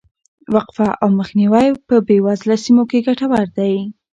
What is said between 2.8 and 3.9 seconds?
کې ګټور کار دی.